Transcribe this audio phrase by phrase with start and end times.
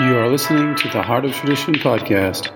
[0.00, 2.52] You are listening to the Heart of Tradition podcast.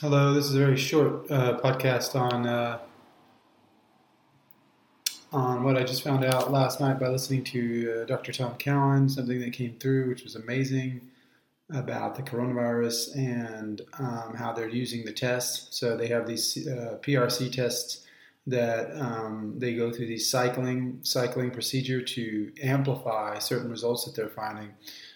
[0.00, 2.80] Hello, this is a very short uh, podcast on uh,
[5.32, 8.32] on what I just found out last night by listening to uh, Dr.
[8.32, 11.02] Tom Cowan, something that came through which was amazing
[11.70, 15.78] about the coronavirus and um, how they're using the tests.
[15.78, 18.07] So they have these uh, PRC tests
[18.48, 24.28] that um, they go through these cycling cycling procedure to amplify certain results that they're
[24.28, 24.70] finding.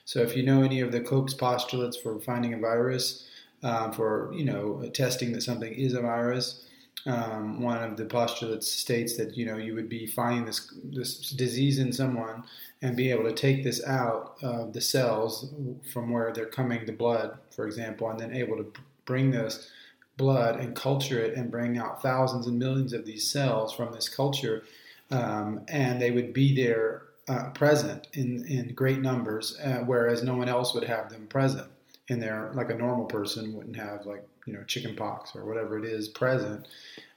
[0.04, 3.28] So if you know any of the Koch's postulates for finding a virus,
[3.62, 6.66] um, for you know testing that something is a virus,
[7.06, 11.30] um, one of the postulates states that you know you would be finding this this
[11.30, 12.44] disease in someone
[12.82, 15.54] and be able to take this out of the cells
[15.92, 18.72] from where they're coming, the blood, for example, and then able to
[19.04, 19.70] bring this
[20.16, 24.08] blood and culture it and bring out thousands and millions of these cells from this
[24.08, 24.62] culture,
[25.10, 30.34] um, and they would be there uh, present in, in great numbers, uh, whereas no
[30.34, 31.68] one else would have them present
[32.08, 35.78] in there, like a normal person wouldn't have, like, you know, chicken pox or whatever
[35.78, 36.66] it is present.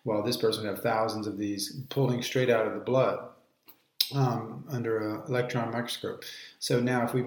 [0.03, 3.27] Well, this person would have thousands of these pulling straight out of the blood
[4.13, 6.23] um, under an electron microscope.
[6.59, 7.25] So now, if we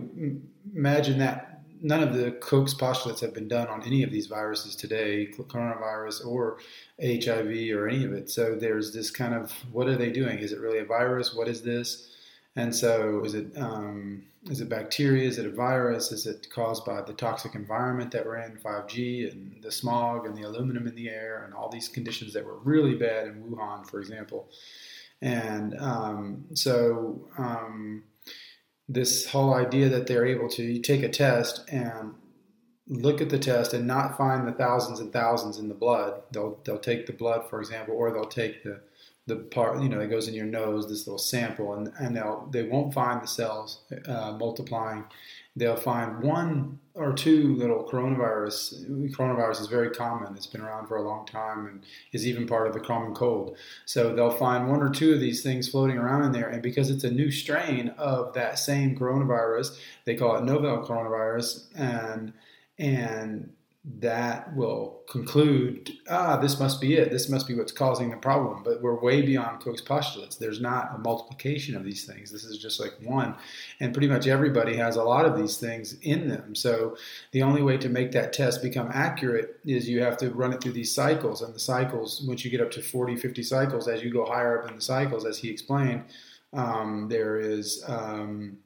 [0.75, 1.48] imagine that
[1.81, 6.27] none of the Koch's postulates have been done on any of these viruses today, coronavirus
[6.27, 6.59] or
[7.01, 8.31] HIV or any of it.
[8.31, 10.39] So there's this kind of what are they doing?
[10.39, 11.35] Is it really a virus?
[11.35, 12.11] What is this?
[12.57, 15.29] And so is it um, is it bacteria?
[15.29, 16.11] Is it a virus?
[16.13, 20.37] Is it caused by the toxic environment that we're in, 5G and the smog and
[20.37, 23.89] the aluminum in the air and all these conditions that were really bad in Wuhan,
[23.89, 24.49] for example?
[25.21, 28.05] And um, so um,
[28.89, 32.15] this whole idea that they're able to take a test and
[32.87, 36.23] look at the test and not find the thousands and thousands in the blood.
[36.33, 38.81] They'll they'll take the blood, for example, or they'll take the
[39.27, 42.49] the part you know that goes in your nose, this little sample, and and they'll
[42.51, 45.05] they won't find the cells uh, multiplying
[45.59, 49.13] they'll find one or two little coronavirus.
[49.13, 50.35] Coronavirus is very common.
[50.35, 53.57] It's been around for a long time and is even part of the common cold.
[53.87, 56.91] So they'll find one or two of these things floating around in there, and because
[56.91, 62.33] it's a new strain of that same coronavirus, they call it novel coronavirus, and
[62.79, 63.53] and
[63.97, 67.11] that will conclude, ah, this must be it.
[67.11, 68.63] This must be what's causing the problem.
[68.63, 70.37] But we're way beyond Koch's postulates.
[70.37, 72.31] There's not a multiplication of these things.
[72.31, 73.35] This is just like one.
[73.81, 76.55] And pretty much everybody has a lot of these things in them.
[76.55, 76.97] So
[77.33, 80.63] the only way to make that test become accurate is you have to run it
[80.63, 81.41] through these cycles.
[81.41, 84.63] And the cycles, once you get up to 40, 50 cycles, as you go higher
[84.63, 86.05] up in the cycles, as he explained,
[86.53, 87.83] um, there is.
[87.87, 88.59] Um,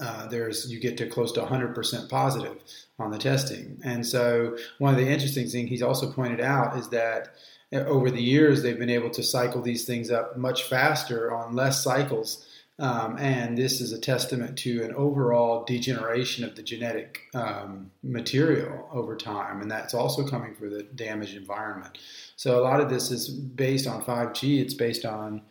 [0.00, 2.58] uh, there's you get to close to 100% positive
[2.98, 3.80] on the testing.
[3.84, 7.34] And so one of the interesting things he's also pointed out is that
[7.72, 11.54] uh, over the years they've been able to cycle these things up much faster on
[11.54, 12.46] less cycles.
[12.80, 18.88] Um, and this is a testament to an overall degeneration of the genetic um, material
[18.92, 21.98] over time, and that's also coming from the damaged environment.
[22.36, 24.60] So a lot of this is based on 5G.
[24.60, 25.42] It's based on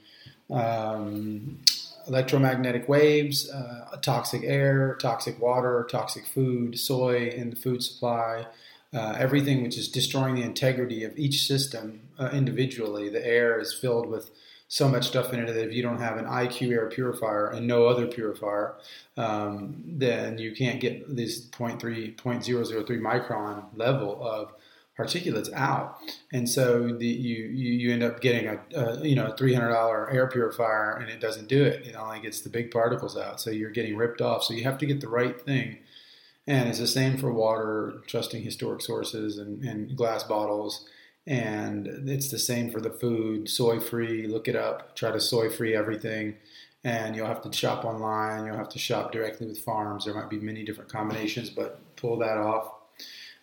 [0.50, 1.60] um,
[2.08, 8.46] electromagnetic waves, uh, toxic air, toxic water, toxic food, soy in the food supply,
[8.94, 13.10] uh, everything which is destroying the integrity of each system uh, individually.
[13.10, 14.32] The air is filled with
[14.70, 17.66] so much stuff in it that if you don't have an IQ air purifier and
[17.68, 18.76] no other purifier,
[19.16, 24.54] um, then you can't get this 0.3, 0.003 micron level of
[24.98, 26.00] particulates out,
[26.32, 30.10] and so the, you, you, end up getting a, a you know three hundred dollar
[30.10, 31.86] air purifier, and it doesn't do it.
[31.86, 34.44] It only gets the big particles out, so you're getting ripped off.
[34.44, 35.78] So you have to get the right thing,
[36.48, 40.88] and it's the same for water, trusting historic sources and, and glass bottles.
[41.30, 44.28] And it's the same for the food, soy free.
[44.28, 44.96] Look it up.
[44.96, 46.38] Try to soy free everything
[46.88, 48.46] and you'll have to shop online.
[48.46, 50.06] You'll have to shop directly with farms.
[50.06, 52.72] There might be many different combinations, but pull that off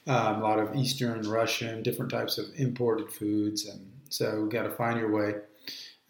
[0.07, 4.71] um, a lot of Eastern, Russian, different types of imported foods, and so got to
[4.71, 5.35] find your way.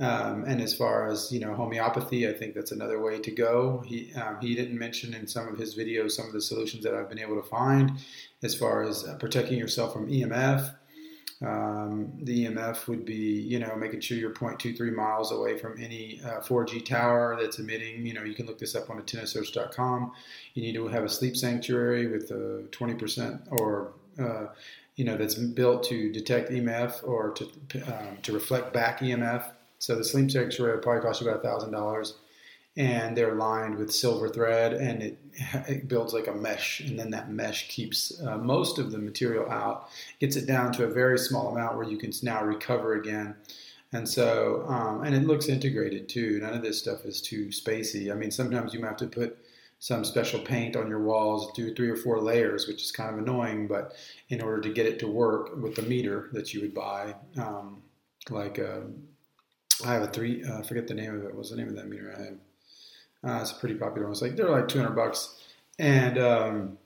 [0.00, 3.84] Um, and as far as you know, homeopathy, I think that's another way to go.
[3.86, 6.94] He um, he didn't mention in some of his videos some of the solutions that
[6.94, 7.92] I've been able to find
[8.42, 10.74] as far as uh, protecting yourself from EMF.
[11.44, 16.20] Um, the EMF would be, you know, making sure you're 0.23 miles away from any
[16.24, 18.06] uh, 4G tower that's emitting.
[18.06, 20.12] You know, you can look this up on antennasearch.com.
[20.54, 24.46] You need to have a sleep sanctuary with a 20% or, uh,
[24.96, 27.44] you know, that's built to detect EMF or to
[27.86, 29.44] um, to reflect back EMF.
[29.80, 32.14] So the sleep sanctuary would probably cost you about thousand dollars
[32.76, 35.18] and they're lined with silver thread and it,
[35.68, 39.48] it builds like a mesh and then that mesh keeps uh, most of the material
[39.50, 39.88] out
[40.20, 43.34] gets it down to a very small amount where you can now recover again
[43.92, 46.40] And so, um, and it looks integrated too.
[46.40, 48.10] None of this stuff is too spacey.
[48.10, 49.38] I mean, sometimes you might have to put
[49.78, 53.18] some special paint on your walls, do three or four layers, which is kind of
[53.18, 53.68] annoying.
[53.68, 53.94] But
[54.28, 57.82] in order to get it to work with the meter that you would buy, um,
[58.30, 58.80] like uh,
[59.84, 61.34] I have a three, uh, forget the name of it.
[61.34, 62.38] What's the name of that meter I have?
[63.26, 64.12] Uh, it's a pretty popular one.
[64.12, 65.42] It's like they're like 200 bucks,
[65.78, 66.78] and um,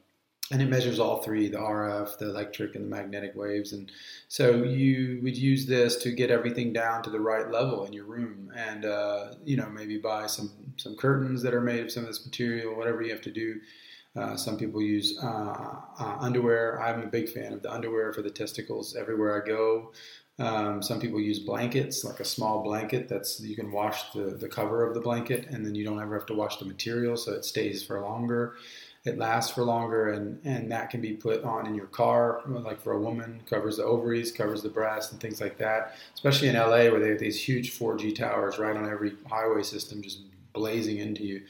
[0.51, 3.73] and it measures all three the RF, the electric, and the magnetic waves.
[3.73, 3.91] And
[4.29, 8.07] so you would use this to get everything down to the right level in your
[8.07, 8.51] room.
[8.57, 12.09] And, uh, you know, maybe buy some, some curtains that are made of some of
[12.09, 13.61] this material, whatever you have to do.
[14.17, 15.27] Uh, some people use uh,
[16.01, 16.81] uh underwear.
[16.81, 19.93] I'm a big fan of the underwear for the testicles everywhere I go.
[20.39, 24.49] Um, some people use blankets, like a small blanket that's you can wash the, the
[24.49, 27.33] cover of the blanket, and then you don't ever have to wash the material, so
[27.33, 28.55] it stays for longer.
[29.05, 32.81] It lasts for longer and, and that can be put on in your car like
[32.81, 35.95] for a woman covers the ovaries covers the breast and things like that.
[36.15, 40.03] Especially in la where they have these huge 4g towers right on every highway system
[40.03, 41.43] just blazing into you.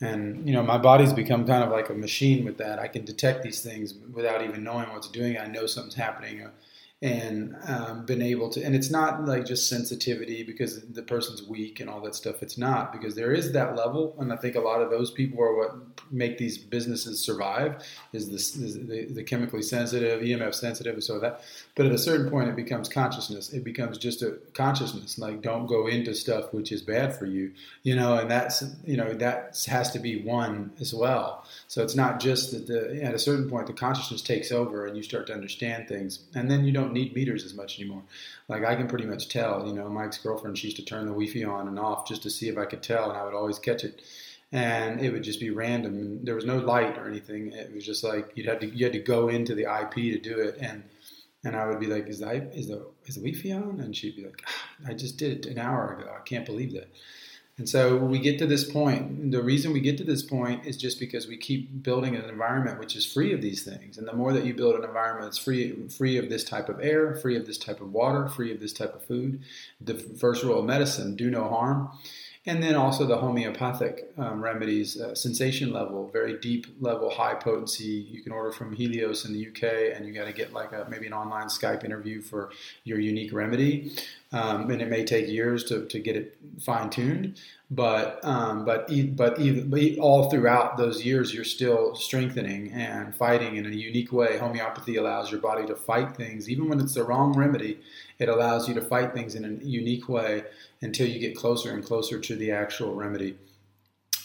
[0.00, 2.78] And you know my body's become kind of like a machine with that.
[2.78, 6.48] I can detect these things without even knowing what's doing i know something's happening
[7.02, 11.80] and um, been able to and it's not like just sensitivity because the person's weak
[11.80, 12.42] and all that stuff.
[12.42, 15.42] It's not because there is that level and i think a lot of those people
[15.42, 15.76] are what
[16.10, 17.82] make these businesses survive
[18.12, 21.42] is, is the, the, chemically sensitive emf sensitive and so that
[21.74, 23.52] but at a certain point it becomes consciousness.
[23.52, 27.52] It becomes just a consciousness like don't go into stuff which is bad for you
[27.82, 31.44] you know and that's you know that has to be one as well.
[31.68, 34.96] So it's not just that the at a certain point the consciousness takes over and
[34.96, 38.02] you start to understand things and then you don't don't need meters as much anymore.
[38.48, 39.66] Like I can pretty much tell.
[39.66, 42.22] You know, my ex girlfriend she used to turn the Wi-Fi on and off just
[42.22, 44.02] to see if I could tell, and I would always catch it.
[44.52, 47.52] And it would just be random, and there was no light or anything.
[47.52, 50.18] It was just like you'd have to you had to go into the IP to
[50.18, 50.84] do it, and
[51.44, 54.16] and I would be like, "Is the is the is the Wi-Fi on?" And she'd
[54.16, 54.42] be like,
[54.86, 56.14] "I just did it an hour ago.
[56.16, 56.88] I can't believe that."
[57.58, 59.30] And so we get to this point.
[59.30, 62.78] The reason we get to this point is just because we keep building an environment
[62.78, 63.96] which is free of these things.
[63.96, 66.80] And the more that you build an environment that's free, free of this type of
[66.80, 69.42] air, free of this type of water, free of this type of food,
[69.80, 71.90] the first rule of medicine: do no harm.
[72.48, 78.06] And then also the homeopathic um, remedies, uh, sensation level, very deep level, high potency.
[78.08, 80.86] You can order from Helios in the UK, and you got to get like a,
[80.88, 82.50] maybe an online Skype interview for
[82.84, 83.96] your unique remedy.
[84.32, 87.40] Um, and it may take years to, to get it fine tuned,
[87.70, 89.38] but um, but but
[89.70, 94.36] but all throughout those years, you're still strengthening and fighting in a unique way.
[94.36, 97.78] Homeopathy allows your body to fight things, even when it's the wrong remedy.
[98.18, 100.42] It allows you to fight things in a unique way
[100.82, 103.36] until you get closer and closer to the actual remedy.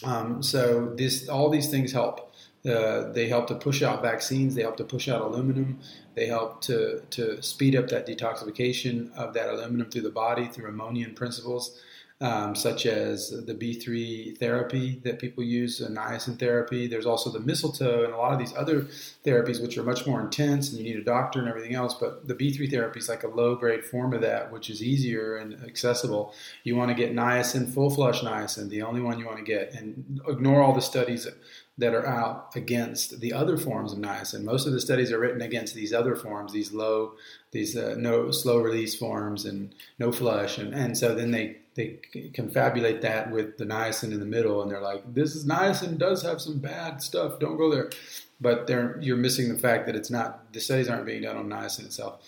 [0.04, 2.31] Um, so this, all these things help.
[2.64, 4.54] Uh, they help to push out vaccines.
[4.54, 5.80] They help to push out aluminum.
[6.14, 10.68] They help to to speed up that detoxification of that aluminum through the body through
[10.68, 11.80] ammonium principles
[12.22, 16.86] um, such as the B3 therapy that people use, uh, niacin therapy.
[16.86, 18.86] There's also the mistletoe and a lot of these other
[19.26, 21.94] therapies, which are much more intense and you need a doctor and everything else.
[21.94, 25.36] But the B3 therapy is like a low grade form of that, which is easier
[25.36, 26.32] and accessible.
[26.62, 29.74] You want to get niacin, full flush niacin, the only one you want to get,
[29.74, 31.26] and ignore all the studies
[31.78, 34.42] that are out against the other forms of niacin.
[34.42, 37.14] Most of the studies are written against these other forms, these low,
[37.50, 41.98] these uh, no slow release forms and no flush, and, and so then they they
[42.34, 46.22] confabulate that with the niacin in the middle, and they're like, "This is niacin does
[46.22, 47.38] have some bad stuff.
[47.38, 47.90] Don't go there."
[48.40, 48.68] But
[49.00, 50.52] you're missing the fact that it's not.
[50.52, 52.20] The studies aren't being done on niacin itself.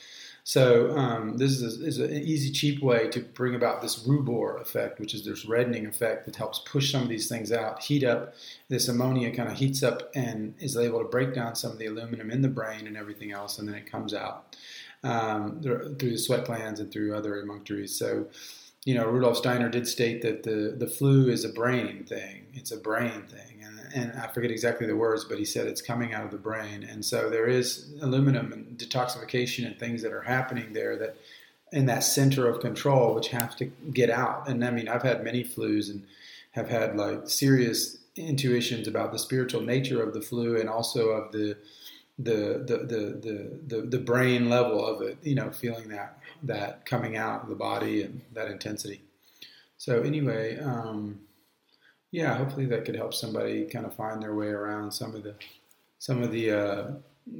[0.47, 4.61] So um, this is, a, is, an easy, cheap way to bring about this rubor
[4.61, 8.05] effect, which is this reddening effect that helps push some of these things out, heat
[8.05, 8.35] up.
[8.69, 11.87] This ammonia kind of heats up and is able to break down some of the
[11.87, 14.55] aluminum in the brain and everything else, and then it comes out
[15.03, 17.91] um, through the sweat glands and through other emunctories.
[17.91, 18.27] So
[18.85, 22.47] you know, Rudolf Steiner did state that the, the flu is a brain thing.
[22.53, 23.65] It's a brain thing.
[23.65, 26.37] And, and I forget exactly the words, but he said it's coming out of the
[26.37, 26.83] brain.
[26.83, 31.17] And so there is aluminum and detoxification and things that are happening there that
[31.73, 34.49] in that center of control, which have to get out.
[34.49, 36.05] And I mean, I've had many flus and
[36.53, 41.33] have had like serious intuitions about the spiritual nature of the flu and also of
[41.33, 41.57] the
[42.19, 46.85] the the the the, the, the brain level of it, you know, feeling that that
[46.85, 49.03] coming out of the body and that intensity.
[49.79, 51.21] So anyway, um,
[52.15, 55.35] yeah, hopefully that could help somebody kind of find their way around some of the
[55.99, 56.91] some of the uh,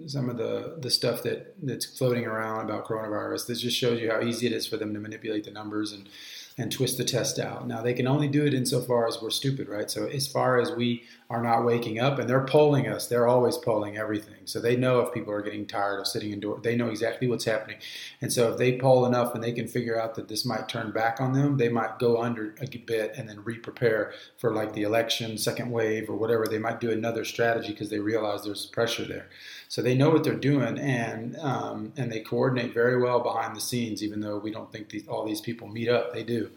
[0.09, 3.47] some of the the stuff that that's floating around about coronavirus.
[3.47, 6.09] This just shows you how easy it is for them to manipulate the numbers and
[6.57, 7.67] and twist the test out.
[7.67, 9.91] Now they can only do it insofar as we're stupid, right?
[9.91, 13.57] So as far as we are not waking up and they're polling us, they're always
[13.57, 14.43] polling everything.
[14.45, 16.61] So they know if people are getting tired of sitting indoors.
[16.63, 17.79] They know exactly what's happening.
[18.21, 20.93] And so if they poll enough and they can figure out that this might turn
[20.93, 24.83] back on them, they might go under a bit and then re-prepare for like the
[24.83, 26.47] election, second wave or whatever.
[26.47, 29.29] They might do another strategy because they realize there's pressure there.
[29.75, 33.61] So they know what they're doing and um, and they coordinate very well behind the
[33.61, 36.15] scenes, even though we don't think these, all these people meet up.
[36.15, 36.53] They do.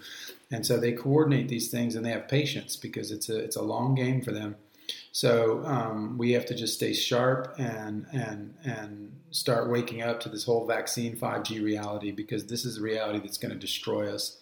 [0.51, 3.62] And so they coordinate these things and they have patience because it's a it's a
[3.63, 4.55] long game for them.
[5.12, 10.29] So um, we have to just stay sharp and and and start waking up to
[10.29, 14.38] this whole vaccine 5G reality because this is a reality that's going to destroy us.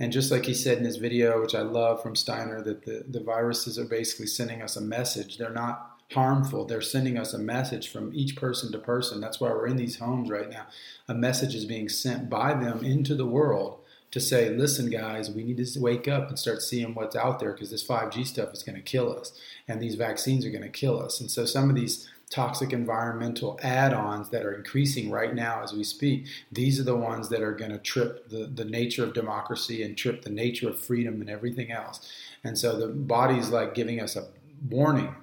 [0.00, 3.04] And just like he said in his video, which I love from Steiner, that the,
[3.08, 5.38] the viruses are basically sending us a message.
[5.38, 6.64] They're not harmful.
[6.64, 9.20] They're sending us a message from each person to person.
[9.20, 10.66] That's why we're in these homes right now.
[11.08, 13.80] A message is being sent by them into the world
[14.12, 17.52] to say, listen, guys, we need to wake up and start seeing what's out there
[17.52, 19.32] because this 5G stuff is going to kill us
[19.66, 21.20] and these vaccines are going to kill us.
[21.20, 25.84] And so some of these toxic environmental add-ons that are increasing right now as we
[25.84, 29.84] speak these are the ones that are going to trip the, the nature of democracy
[29.84, 34.00] and trip the nature of freedom and everything else and so the body's like giving
[34.00, 34.26] us a
[34.68, 35.14] warning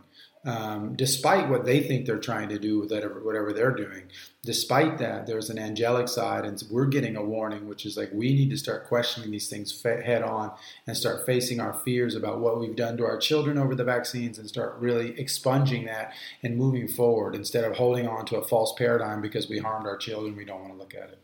[0.46, 4.04] um, despite what they think they're trying to do with whatever, whatever they're doing.
[4.44, 8.34] Despite that, there's an angelic side, and we're getting a warning, which is like we
[8.34, 10.52] need to start questioning these things head on
[10.86, 14.38] and start facing our fears about what we've done to our children over the vaccines
[14.38, 18.74] and start really expunging that and moving forward instead of holding on to a false
[18.78, 20.36] paradigm because we harmed our children.
[20.36, 21.20] We don't want to look at it.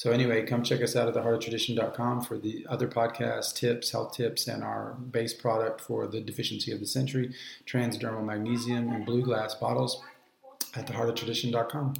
[0.00, 4.48] So anyway, come check us out at theheartoftradition.com for the other podcast tips, health tips,
[4.48, 7.34] and our base product for the deficiency of the century,
[7.66, 10.02] transdermal magnesium and blue glass bottles
[10.74, 11.96] at theheartoftradition.com.